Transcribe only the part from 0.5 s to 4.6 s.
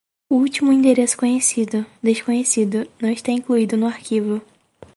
endereço conhecido: desconhecido, não está incluído no arquivo.